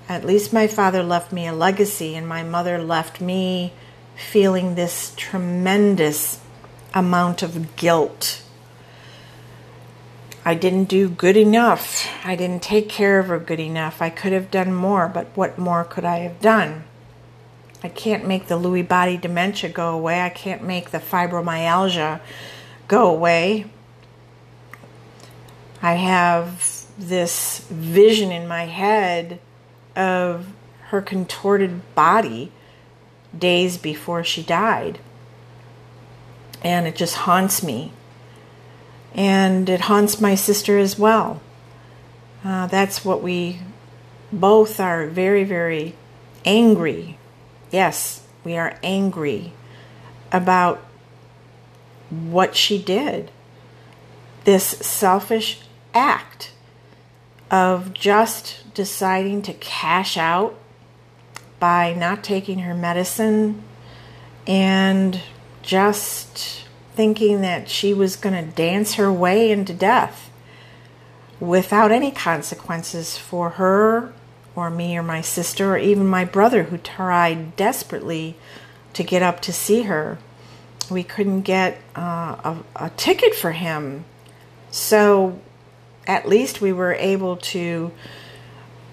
At 0.07 0.23
least 0.23 0.53
my 0.53 0.67
father 0.67 1.03
left 1.03 1.31
me 1.31 1.47
a 1.47 1.53
legacy, 1.53 2.15
and 2.15 2.27
my 2.27 2.43
mother 2.43 2.77
left 2.77 3.19
me 3.19 3.73
feeling 4.15 4.75
this 4.75 5.13
tremendous 5.17 6.39
amount 6.93 7.43
of 7.43 7.75
guilt. 7.75 8.41
I 10.47 10.53
didn't 10.53 10.85
do 10.85 11.09
good 11.09 11.35
enough. 11.35 12.07
I 12.23 12.35
didn't 12.35 12.61
take 12.61 12.87
care 12.87 13.19
of 13.19 13.27
her 13.27 13.39
good 13.39 13.59
enough. 13.59 13.99
I 13.99 14.11
could 14.11 14.31
have 14.31 14.51
done 14.51 14.73
more, 14.73 15.07
but 15.07 15.27
what 15.33 15.57
more 15.57 15.83
could 15.83 16.05
I 16.05 16.19
have 16.19 16.39
done? 16.39 16.83
I 17.83 17.89
can't 17.89 18.27
make 18.27 18.47
the 18.47 18.59
Lewy 18.59 18.87
body 18.87 19.17
dementia 19.17 19.71
go 19.71 19.95
away. 19.95 20.21
I 20.21 20.29
can't 20.29 20.63
make 20.63 20.91
the 20.91 20.99
fibromyalgia 20.99 22.21
go 22.87 23.09
away. 23.09 23.65
I 25.81 25.93
have 25.93 26.85
this 26.97 27.65
vision 27.69 28.31
in 28.31 28.47
my 28.47 28.65
head 28.65 29.39
of 29.95 30.47
her 30.89 31.01
contorted 31.01 31.81
body 31.95 32.51
days 33.37 33.77
before 33.77 34.23
she 34.23 34.43
died. 34.43 34.99
And 36.63 36.87
it 36.87 36.95
just 36.95 37.15
haunts 37.15 37.63
me. 37.63 37.91
And 39.15 39.67
it 39.69 39.81
haunts 39.81 40.21
my 40.21 40.35
sister 40.35 40.77
as 40.77 40.99
well. 40.99 41.41
Uh, 42.43 42.67
that's 42.67 43.03
what 43.03 43.23
we 43.23 43.61
both 44.31 44.79
are 44.79 45.07
very, 45.07 45.43
very 45.43 45.95
angry. 46.43 47.17
Yes, 47.71 48.23
we 48.43 48.55
are 48.57 48.77
angry 48.83 49.53
about 50.31 50.85
what 52.09 52.55
she 52.55 52.77
did. 52.77 53.31
This 54.43 54.63
selfish 54.63 55.61
act 55.93 56.51
of 57.49 57.93
just 57.93 58.73
deciding 58.73 59.41
to 59.43 59.53
cash 59.53 60.17
out 60.17 60.55
by 61.59 61.93
not 61.93 62.23
taking 62.23 62.59
her 62.59 62.73
medicine 62.75 63.63
and 64.45 65.21
just 65.61 66.64
thinking 66.95 67.41
that 67.41 67.69
she 67.69 67.93
was 67.93 68.15
going 68.15 68.35
to 68.35 68.55
dance 68.55 68.95
her 68.95 69.11
way 69.11 69.51
into 69.51 69.73
death 69.73 70.29
without 71.39 71.91
any 71.91 72.11
consequences 72.11 73.17
for 73.17 73.51
her 73.51 74.13
or 74.55 74.69
me 74.69 74.97
or 74.97 75.03
my 75.03 75.21
sister 75.21 75.73
or 75.73 75.77
even 75.77 76.07
my 76.07 76.23
brother 76.23 76.63
who 76.63 76.77
tried 76.77 77.55
desperately 77.55 78.37
to 78.93 79.03
get 79.03 79.21
up 79.21 79.41
to 79.41 79.51
see 79.51 79.83
her. 79.83 80.17
We 80.89 81.03
couldn't 81.03 81.41
get 81.41 81.77
uh, 81.95 82.35
a, 82.43 82.57
a 82.75 82.89
ticket 82.91 83.35
for 83.35 83.51
him. 83.51 84.05
So 84.71 85.39
at 86.07 86.27
least 86.27 86.61
we 86.61 86.71
were 86.71 86.93
able 86.93 87.37
to, 87.37 87.91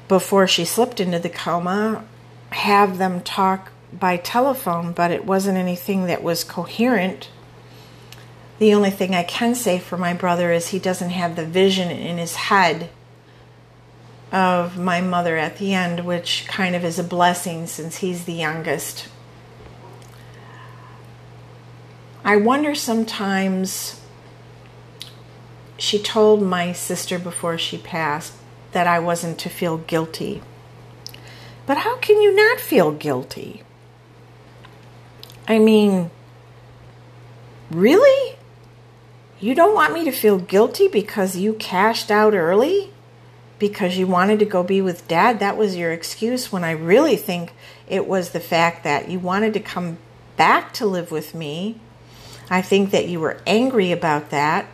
before 0.08 0.46
she 0.46 0.64
slipped 0.64 1.00
into 1.00 1.18
the 1.18 1.28
coma, 1.28 2.04
have 2.50 2.98
them 2.98 3.20
talk 3.20 3.70
by 3.92 4.16
telephone, 4.16 4.92
but 4.92 5.10
it 5.10 5.24
wasn't 5.24 5.58
anything 5.58 6.06
that 6.06 6.22
was 6.22 6.44
coherent. 6.44 7.28
The 8.62 8.74
only 8.74 8.90
thing 8.90 9.12
I 9.12 9.24
can 9.24 9.56
say 9.56 9.80
for 9.80 9.96
my 9.96 10.14
brother 10.14 10.52
is 10.52 10.68
he 10.68 10.78
doesn't 10.78 11.10
have 11.10 11.34
the 11.34 11.44
vision 11.44 11.90
in 11.90 12.16
his 12.16 12.36
head 12.36 12.90
of 14.30 14.78
my 14.78 15.00
mother 15.00 15.36
at 15.36 15.58
the 15.58 15.74
end, 15.74 16.06
which 16.06 16.44
kind 16.46 16.76
of 16.76 16.84
is 16.84 16.96
a 16.96 17.02
blessing 17.02 17.66
since 17.66 17.96
he's 17.96 18.24
the 18.24 18.34
youngest. 18.34 19.08
I 22.24 22.36
wonder 22.36 22.76
sometimes. 22.76 24.00
She 25.76 26.00
told 26.00 26.40
my 26.40 26.70
sister 26.70 27.18
before 27.18 27.58
she 27.58 27.78
passed 27.78 28.34
that 28.70 28.86
I 28.86 29.00
wasn't 29.00 29.40
to 29.40 29.48
feel 29.48 29.78
guilty. 29.78 30.40
But 31.66 31.78
how 31.78 31.96
can 31.96 32.22
you 32.22 32.32
not 32.32 32.60
feel 32.60 32.92
guilty? 32.92 33.64
I 35.48 35.58
mean, 35.58 36.12
really? 37.68 38.31
You 39.42 39.56
don't 39.56 39.74
want 39.74 39.92
me 39.92 40.04
to 40.04 40.12
feel 40.12 40.38
guilty 40.38 40.86
because 40.86 41.36
you 41.36 41.54
cashed 41.54 42.12
out 42.12 42.32
early? 42.32 42.92
Because 43.58 43.98
you 43.98 44.06
wanted 44.06 44.38
to 44.38 44.44
go 44.44 44.62
be 44.62 44.80
with 44.80 45.08
dad? 45.08 45.40
That 45.40 45.56
was 45.56 45.74
your 45.74 45.90
excuse 45.90 46.52
when 46.52 46.62
I 46.62 46.70
really 46.70 47.16
think 47.16 47.52
it 47.88 48.06
was 48.06 48.30
the 48.30 48.38
fact 48.38 48.84
that 48.84 49.10
you 49.10 49.18
wanted 49.18 49.52
to 49.54 49.60
come 49.60 49.98
back 50.36 50.72
to 50.74 50.86
live 50.86 51.10
with 51.10 51.34
me. 51.34 51.80
I 52.50 52.62
think 52.62 52.92
that 52.92 53.08
you 53.08 53.18
were 53.18 53.40
angry 53.44 53.90
about 53.90 54.30
that. 54.30 54.68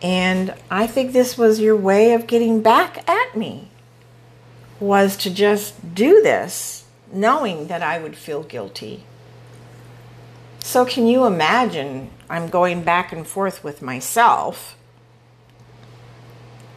And 0.00 0.54
I 0.70 0.86
think 0.86 1.12
this 1.12 1.36
was 1.36 1.60
your 1.60 1.76
way 1.76 2.14
of 2.14 2.26
getting 2.26 2.62
back 2.62 3.06
at 3.06 3.36
me 3.36 3.68
was 4.80 5.14
to 5.18 5.30
just 5.30 5.94
do 5.94 6.22
this 6.22 6.86
knowing 7.12 7.66
that 7.66 7.82
I 7.82 7.98
would 7.98 8.16
feel 8.16 8.44
guilty. 8.44 9.04
So, 10.66 10.86
can 10.86 11.06
you 11.06 11.26
imagine? 11.26 12.10
I'm 12.30 12.48
going 12.48 12.84
back 12.84 13.12
and 13.12 13.26
forth 13.26 13.62
with 13.62 13.82
myself, 13.82 14.78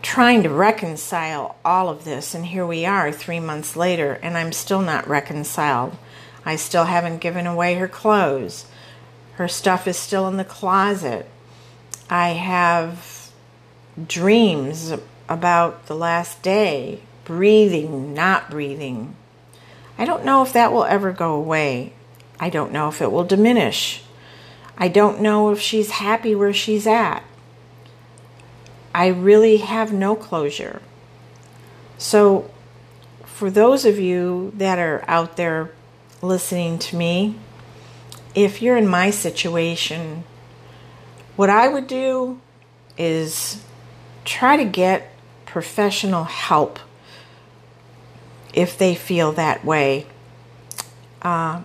trying 0.01 0.43
to 0.43 0.49
reconcile 0.49 1.55
all 1.63 1.87
of 1.87 2.03
this. 2.03 2.35
And 2.35 2.47
here 2.47 2.67
we 2.67 2.85
are 2.85 3.13
three 3.13 3.39
months 3.39 3.77
later, 3.77 4.19
and 4.21 4.37
I'm 4.37 4.51
still 4.51 4.81
not 4.81 5.07
reconciled. 5.07 5.97
I 6.45 6.57
still 6.57 6.83
haven't 6.83 7.19
given 7.19 7.47
away 7.47 7.75
her 7.75 7.87
clothes. 7.87 8.65
Her 9.35 9.47
stuff 9.47 9.87
is 9.87 9.95
still 9.95 10.27
in 10.27 10.35
the 10.35 10.43
closet. 10.43 11.25
I 12.09 12.31
have 12.31 13.31
dreams 14.05 14.93
about 15.29 15.85
the 15.85 15.95
last 15.95 16.41
day, 16.41 16.99
breathing, 17.23 18.13
not 18.13 18.51
breathing. 18.51 19.15
I 19.97 20.03
don't 20.03 20.25
know 20.25 20.43
if 20.43 20.51
that 20.51 20.73
will 20.73 20.83
ever 20.83 21.13
go 21.13 21.35
away. 21.35 21.93
I 22.39 22.49
don't 22.49 22.71
know 22.71 22.89
if 22.89 23.01
it 23.01 23.11
will 23.11 23.23
diminish. 23.23 24.03
I 24.77 24.87
don't 24.87 25.21
know 25.21 25.51
if 25.51 25.59
she's 25.59 25.91
happy 25.91 26.35
where 26.35 26.53
she's 26.53 26.85
at. 26.85 27.23
I 28.93 29.07
really 29.07 29.57
have 29.57 29.91
no 29.91 30.15
closure. 30.15 30.81
So, 31.97 32.49
for 33.25 33.49
those 33.49 33.85
of 33.85 33.99
you 33.99 34.51
that 34.55 34.79
are 34.79 35.03
out 35.07 35.37
there 35.37 35.71
listening 36.21 36.79
to 36.79 36.95
me, 36.95 37.35
if 38.35 38.61
you're 38.61 38.77
in 38.77 38.87
my 38.87 39.09
situation, 39.09 40.23
what 41.35 41.49
I 41.49 41.67
would 41.67 41.87
do 41.87 42.39
is 42.97 43.63
try 44.25 44.57
to 44.57 44.65
get 44.65 45.11
professional 45.45 46.25
help 46.25 46.79
if 48.53 48.77
they 48.77 48.95
feel 48.95 49.31
that 49.33 49.63
way. 49.63 50.07
Uh, 51.21 51.61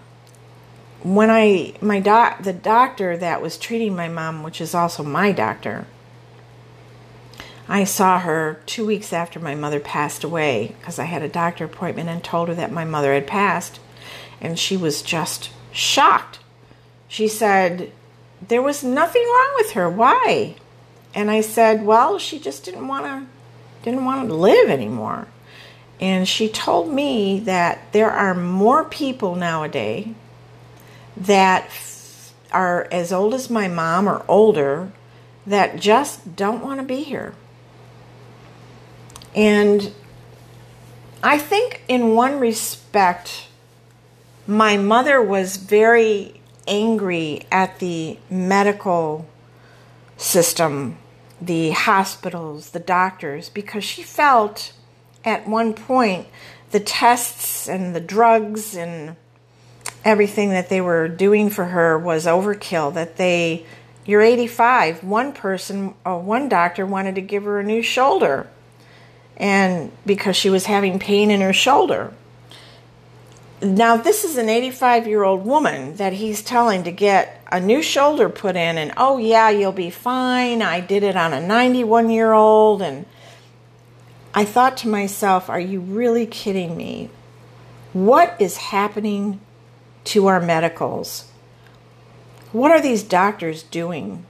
when 1.03 1.31
I 1.31 1.75
my 1.81 2.01
doc 2.01 2.43
the 2.43 2.53
doctor 2.53 3.17
that 3.17 3.43
was 3.43 3.59
treating 3.59 3.97
my 3.97 4.09
mom, 4.09 4.43
which 4.43 4.61
is 4.61 4.75
also 4.75 5.03
my 5.03 5.33
doctor, 5.33 5.87
I 7.69 7.85
saw 7.85 8.21
her 8.21 8.61
two 8.67 8.87
weeks 8.87 9.13
after 9.13 9.41
my 9.41 9.55
mother 9.55 9.81
passed 9.81 10.25
away 10.25 10.75
because 10.79 10.99
I 10.99 11.05
had 11.05 11.23
a 11.23 11.29
doctor 11.29 11.65
appointment 11.65 12.09
and 12.09 12.23
told 12.23 12.49
her 12.49 12.55
that 12.55 12.73
my 12.73 12.85
mother 12.85 13.15
had 13.15 13.27
passed, 13.27 13.81
and 14.41 14.59
she 14.59 14.77
was 14.77 15.03
just 15.03 15.51
shocked. 15.73 16.39
She 17.09 17.29
said 17.29 17.93
there 18.47 18.63
was 18.63 18.83
nothing 18.83 19.23
wrong 19.23 19.53
with 19.57 19.73
her. 19.73 19.89
Why? 19.89 20.57
And 21.15 21.31
I 21.31 21.41
said, 21.41 21.85
well, 21.85 22.19
she 22.19 22.39
just 22.39 22.65
didn't 22.65 22.89
want 22.89 23.05
to 23.07 23.27
didn't 23.83 24.05
want 24.05 24.29
to 24.29 24.35
live 24.35 24.71
anymore. 24.71 25.27
And 26.01 26.27
she 26.29 26.49
told 26.49 26.93
me 26.93 27.41
that 27.41 27.93
there 27.93 28.11
are 28.11 28.35
more 28.35 28.85
people 28.85 29.35
nowadays 29.35 30.09
that 31.17 31.71
are 32.51 32.87
as 32.91 33.13
old 33.13 33.35
as 33.35 33.51
my 33.51 33.69
mom 33.69 34.09
or 34.09 34.25
older 34.29 34.93
that 35.47 35.81
just 35.81 36.37
don't 36.37 36.63
want 36.63 36.81
to 36.81 36.87
be 36.87 37.03
here. 37.03 37.35
And 39.35 39.93
I 41.23 41.39
think, 41.39 41.83
in 41.89 42.15
one 42.15 42.39
respect, 42.39 43.49
my 44.47 44.77
mother 44.77 45.23
was 45.23 45.57
very 45.57 46.41
angry 46.67 47.47
at 47.51 47.79
the 47.79 48.19
medical 48.29 49.27
system, 50.17 50.99
the 51.41 51.71
hospitals, 51.71 52.71
the 52.71 52.81
doctors, 52.81 53.49
because 53.49 53.85
she 53.85 54.03
felt 54.03 54.73
at 55.25 55.49
one 55.49 55.73
point 55.75 56.27
the 56.71 56.81
tests 56.81 57.69
and 57.69 57.95
the 57.95 58.01
drugs 58.01 58.75
and 58.77 59.17
everything 60.05 60.51
that 60.51 60.69
they 60.69 60.81
were 60.81 61.09
doing 61.09 61.51
for 61.51 61.67
her 61.67 61.99
was 61.99 62.27
overkill. 62.27 62.95
That 62.95 63.17
they, 63.17 63.67
you're 64.05 64.23
85. 64.23 65.05
One 65.05 65.33
person, 65.33 65.95
uh, 66.05 66.19
one 66.19 66.49
doctor 66.49 66.87
wanted 66.87 67.15
to 67.17 67.21
give 67.21 67.45
her 67.45 67.61
a 67.61 67.65
new 67.65 67.83
shoulder, 67.83 68.49
and 69.37 69.93
because 70.05 70.37
she 70.37 70.51
was 70.51 70.67
having 70.67 70.99
pain 70.99 71.31
in 71.31 71.41
her 71.41 71.53
shoulder. 71.53 72.13
Now, 73.63 73.97
this 73.97 74.25
is 74.25 74.39
an 74.39 74.49
85 74.49 75.07
year 75.07 75.23
old 75.23 75.47
woman 75.47 75.95
that 75.97 76.13
he's 76.13 76.43
telling 76.43 76.83
to 76.83 76.91
get 76.91 77.41
a 77.51 77.61
new 77.61 77.81
shoulder 77.81 78.29
put 78.29 78.57
in, 78.57 78.77
and 78.77 78.93
oh, 78.97 79.19
yeah, 79.19 79.51
you'll 79.51 79.71
be 79.71 79.91
fine. 79.91 80.63
I 80.63 80.81
did 80.81 81.05
it 81.05 81.17
on 81.17 81.33
a 81.33 81.41
91 81.41 82.11
year 82.11 82.33
old. 82.33 82.83
And 82.83 83.07
I 84.35 84.45
thought 84.45 84.79
to 84.79 84.89
myself, 84.89 85.49
are 85.49 85.61
you 85.61 85.81
really 85.81 86.27
kidding 86.27 86.77
me? 86.77 87.09
What 87.93 88.35
is 88.41 88.57
happening 88.57 89.39
to 90.05 90.27
our 90.27 90.41
medicals. 90.41 91.31
What 92.53 92.71
are 92.71 92.81
these 92.81 93.03
doctors 93.03 93.63
doing? 93.63 94.27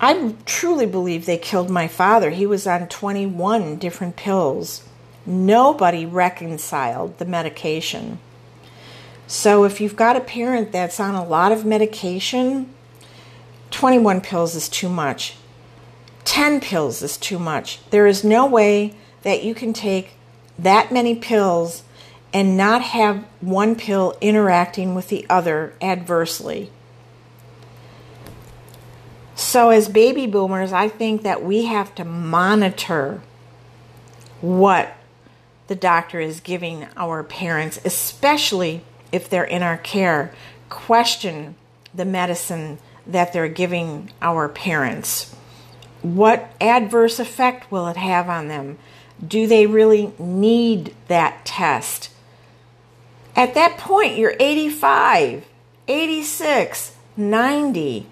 I 0.00 0.34
truly 0.44 0.86
believe 0.86 1.26
they 1.26 1.38
killed 1.38 1.70
my 1.70 1.86
father. 1.86 2.30
He 2.30 2.46
was 2.46 2.66
on 2.66 2.88
21 2.88 3.76
different 3.76 4.16
pills. 4.16 4.82
Nobody 5.24 6.04
reconciled 6.04 7.18
the 7.18 7.24
medication. 7.24 8.18
So 9.28 9.64
if 9.64 9.80
you've 9.80 9.94
got 9.94 10.16
a 10.16 10.20
parent 10.20 10.72
that's 10.72 10.98
on 10.98 11.14
a 11.14 11.24
lot 11.24 11.52
of 11.52 11.64
medication, 11.64 12.72
21 13.70 14.20
pills 14.20 14.56
is 14.56 14.68
too 14.68 14.88
much. 14.88 15.36
10 16.24 16.60
pills 16.60 17.02
is 17.02 17.16
too 17.16 17.38
much. 17.38 17.78
There 17.90 18.06
is 18.06 18.24
no 18.24 18.46
way 18.46 18.94
that 19.22 19.44
you 19.44 19.54
can 19.54 19.72
take 19.72 20.16
that 20.58 20.92
many 20.92 21.14
pills 21.14 21.84
and 22.32 22.56
not 22.56 22.82
have 22.82 23.24
one 23.40 23.76
pill 23.76 24.16
interacting 24.20 24.94
with 24.94 25.08
the 25.08 25.26
other 25.28 25.74
adversely. 25.80 26.70
So, 29.34 29.70
as 29.70 29.88
baby 29.88 30.26
boomers, 30.26 30.72
I 30.72 30.88
think 30.88 31.22
that 31.22 31.42
we 31.42 31.64
have 31.64 31.94
to 31.96 32.04
monitor 32.04 33.20
what 34.40 34.94
the 35.66 35.74
doctor 35.74 36.20
is 36.20 36.40
giving 36.40 36.86
our 36.96 37.22
parents, 37.22 37.80
especially 37.84 38.82
if 39.10 39.28
they're 39.28 39.44
in 39.44 39.62
our 39.62 39.78
care. 39.78 40.34
Question 40.68 41.54
the 41.94 42.04
medicine 42.04 42.78
that 43.06 43.32
they're 43.32 43.48
giving 43.48 44.10
our 44.20 44.48
parents. 44.48 45.34
What 46.02 46.52
adverse 46.60 47.18
effect 47.18 47.70
will 47.70 47.88
it 47.88 47.96
have 47.96 48.28
on 48.28 48.48
them? 48.48 48.78
Do 49.26 49.46
they 49.46 49.66
really 49.66 50.12
need 50.18 50.94
that 51.08 51.44
test? 51.44 52.10
At 53.34 53.54
that 53.54 53.78
point, 53.78 54.16
you're 54.16 54.36
85, 54.38 55.46
86, 55.88 56.96
90. 57.16 58.06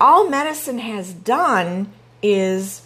All 0.00 0.28
medicine 0.28 0.78
has 0.78 1.12
done 1.12 1.92
is 2.22 2.82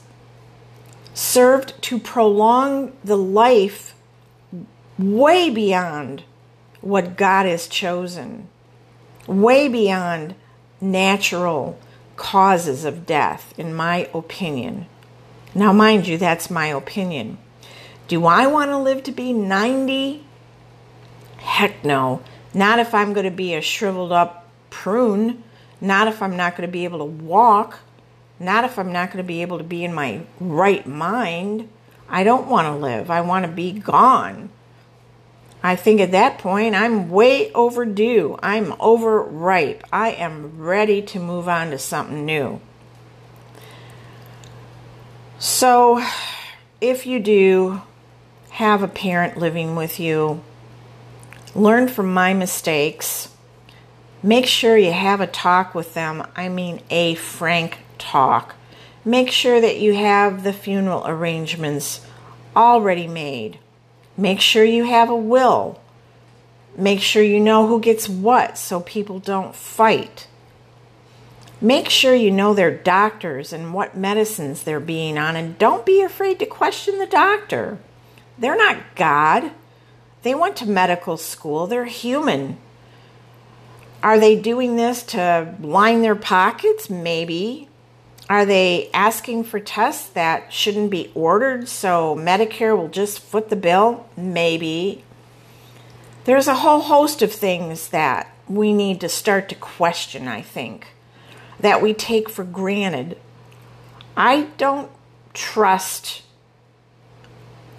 served 1.14 1.80
to 1.82 1.98
prolong 1.98 2.92
the 3.02 3.16
life 3.16 3.94
way 4.98 5.50
beyond 5.50 6.24
what 6.80 7.16
God 7.16 7.46
has 7.46 7.66
chosen, 7.66 8.48
way 9.26 9.68
beyond 9.68 10.34
natural 10.80 11.78
causes 12.16 12.84
of 12.84 13.06
death, 13.06 13.54
in 13.58 13.74
my 13.74 14.08
opinion. 14.12 14.86
Now, 15.54 15.72
mind 15.72 16.06
you, 16.06 16.18
that's 16.18 16.50
my 16.50 16.66
opinion. 16.66 17.38
Do 18.08 18.26
I 18.26 18.46
want 18.46 18.70
to 18.70 18.78
live 18.78 19.02
to 19.04 19.12
be 19.12 19.32
90? 19.32 20.24
Heck 21.38 21.84
no. 21.84 22.22
Not 22.52 22.78
if 22.78 22.94
I'm 22.94 23.12
going 23.12 23.24
to 23.24 23.30
be 23.30 23.54
a 23.54 23.60
shriveled 23.60 24.12
up 24.12 24.48
prune 24.70 25.44
not 25.80 26.08
if 26.08 26.22
I'm 26.22 26.36
not 26.36 26.56
going 26.56 26.66
to 26.68 26.72
be 26.72 26.84
able 26.84 26.98
to 26.98 27.04
walk, 27.04 27.80
not 28.40 28.64
if 28.64 28.78
I'm 28.78 28.92
not 28.92 29.08
going 29.08 29.22
to 29.22 29.26
be 29.26 29.42
able 29.42 29.58
to 29.58 29.64
be 29.64 29.84
in 29.84 29.94
my 29.94 30.22
right 30.40 30.86
mind. 30.86 31.68
I 32.08 32.24
don't 32.24 32.48
want 32.48 32.66
to 32.66 32.74
live. 32.74 33.10
I 33.10 33.20
want 33.20 33.44
to 33.44 33.52
be 33.52 33.72
gone. 33.72 34.50
I 35.62 35.76
think 35.76 36.00
at 36.00 36.12
that 36.12 36.38
point 36.38 36.74
I'm 36.74 37.10
way 37.10 37.52
overdue. 37.52 38.38
I'm 38.42 38.74
overripe. 38.80 39.84
I 39.92 40.12
am 40.12 40.58
ready 40.58 41.02
to 41.02 41.20
move 41.20 41.48
on 41.48 41.70
to 41.70 41.78
something 41.78 42.24
new. 42.24 42.60
So, 45.40 46.04
if 46.80 47.06
you 47.06 47.20
do 47.20 47.82
have 48.58 48.82
a 48.82 48.88
parent 48.88 49.36
living 49.36 49.76
with 49.76 50.00
you, 50.00 50.42
learn 51.54 51.86
from 51.86 52.12
my 52.12 52.34
mistakes. 52.34 53.28
Make 54.20 54.46
sure 54.46 54.76
you 54.76 54.90
have 54.90 55.20
a 55.20 55.28
talk 55.28 55.76
with 55.76 55.94
them. 55.94 56.26
I 56.34 56.48
mean, 56.48 56.80
a 56.90 57.14
frank 57.14 57.78
talk. 57.98 58.56
Make 59.04 59.30
sure 59.30 59.60
that 59.60 59.78
you 59.78 59.94
have 59.94 60.42
the 60.42 60.52
funeral 60.52 61.06
arrangements 61.06 62.04
already 62.56 63.06
made. 63.06 63.60
Make 64.16 64.40
sure 64.40 64.64
you 64.64 64.86
have 64.86 65.08
a 65.08 65.14
will. 65.14 65.80
Make 66.76 67.00
sure 67.00 67.22
you 67.22 67.38
know 67.38 67.68
who 67.68 67.78
gets 67.78 68.08
what 68.08 68.58
so 68.58 68.80
people 68.80 69.20
don't 69.20 69.54
fight. 69.54 70.26
Make 71.60 71.90
sure 71.90 72.12
you 72.12 72.32
know 72.32 72.54
their 72.54 72.76
doctors 72.76 73.52
and 73.52 73.72
what 73.72 73.96
medicines 73.96 74.64
they're 74.64 74.80
being 74.80 75.16
on, 75.16 75.36
and 75.36 75.56
don't 75.58 75.86
be 75.86 76.02
afraid 76.02 76.40
to 76.40 76.46
question 76.46 76.98
the 76.98 77.06
doctor. 77.06 77.78
They're 78.38 78.56
not 78.56 78.94
God. 78.94 79.50
They 80.22 80.34
went 80.34 80.56
to 80.56 80.66
medical 80.66 81.16
school, 81.16 81.66
they're 81.66 81.84
human. 81.84 82.58
Are 84.02 84.18
they 84.18 84.40
doing 84.40 84.76
this 84.76 85.02
to 85.04 85.54
line 85.60 86.02
their 86.02 86.14
pockets? 86.14 86.88
Maybe. 86.88 87.68
Are 88.28 88.44
they 88.44 88.90
asking 88.92 89.44
for 89.44 89.58
tests 89.58 90.08
that 90.10 90.52
shouldn't 90.52 90.90
be 90.90 91.10
ordered 91.14 91.68
so 91.68 92.14
Medicare 92.14 92.76
will 92.76 92.88
just 92.88 93.20
foot 93.20 93.48
the 93.48 93.56
bill? 93.56 94.06
Maybe. 94.16 95.02
There's 96.24 96.46
a 96.46 96.56
whole 96.56 96.82
host 96.82 97.22
of 97.22 97.32
things 97.32 97.88
that 97.88 98.30
we 98.46 98.72
need 98.72 99.00
to 99.00 99.08
start 99.08 99.48
to 99.48 99.54
question, 99.54 100.28
I 100.28 100.42
think, 100.42 100.88
that 101.58 101.82
we 101.82 101.94
take 101.94 102.28
for 102.28 102.44
granted. 102.44 103.18
I 104.16 104.48
don't 104.58 104.90
trust 105.32 106.22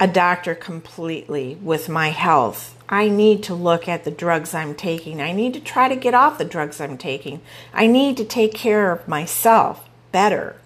a 0.00 0.08
doctor 0.08 0.54
completely 0.54 1.58
with 1.62 1.88
my 1.88 2.08
health. 2.08 2.74
I 2.88 3.10
need 3.10 3.42
to 3.44 3.54
look 3.54 3.86
at 3.86 4.04
the 4.04 4.10
drugs 4.10 4.54
I'm 4.54 4.74
taking. 4.74 5.20
I 5.20 5.32
need 5.32 5.52
to 5.54 5.60
try 5.60 5.88
to 5.88 5.94
get 5.94 6.14
off 6.14 6.38
the 6.38 6.44
drugs 6.44 6.80
I'm 6.80 6.96
taking. 6.96 7.42
I 7.74 7.86
need 7.86 8.16
to 8.16 8.24
take 8.24 8.54
care 8.54 8.90
of 8.90 9.06
myself 9.06 9.88
better. 10.10 10.56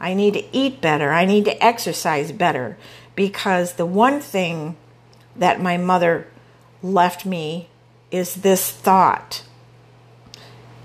I 0.00 0.14
need 0.14 0.34
to 0.34 0.44
eat 0.56 0.80
better. 0.80 1.10
I 1.10 1.24
need 1.24 1.44
to 1.46 1.62
exercise 1.62 2.30
better 2.32 2.78
because 3.16 3.74
the 3.74 3.84
one 3.84 4.20
thing 4.20 4.76
that 5.36 5.60
my 5.60 5.76
mother 5.76 6.28
left 6.82 7.26
me 7.26 7.68
is 8.10 8.36
this 8.36 8.70
thought, 8.70 9.42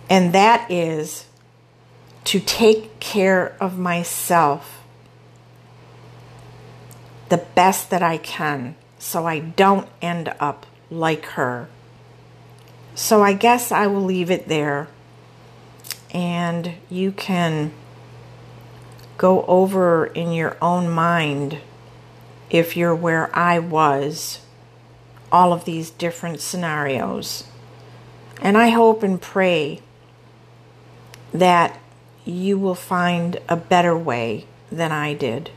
and 0.09 0.33
that 0.33 0.69
is 0.69 1.25
to 2.25 2.39
take 2.39 2.99
care 2.99 3.55
of 3.59 3.79
myself 3.79 4.74
the 7.29 7.37
best 7.37 7.89
that 7.89 8.03
I 8.03 8.17
can 8.17 8.75
so 8.99 9.25
I 9.25 9.39
don't 9.39 9.87
end 10.01 10.33
up 10.39 10.65
like 10.89 11.25
her. 11.25 11.67
So 12.93 13.21
I 13.21 13.33
guess 13.33 13.71
I 13.71 13.87
will 13.87 14.03
leave 14.03 14.31
it 14.31 14.47
there 14.47 14.87
and 16.11 16.73
you 16.89 17.11
can 17.11 17.73
go 19.17 19.43
over 19.45 20.05
in 20.05 20.31
your 20.31 20.57
own 20.61 20.89
mind 20.89 21.59
if 22.49 22.77
you're 22.77 22.95
where 22.95 23.35
I 23.35 23.59
was 23.59 24.39
all 25.31 25.51
of 25.51 25.65
these 25.65 25.89
different 25.89 26.39
scenarios. 26.39 27.45
And 28.41 28.57
I 28.57 28.69
hope 28.69 29.03
and 29.03 29.21
pray 29.21 29.81
that 31.33 31.79
you 32.23 32.57
will 32.57 32.75
find 32.75 33.39
a 33.49 33.55
better 33.57 33.97
way 33.97 34.45
than 34.71 34.91
I 34.91 35.13
did. 35.13 35.51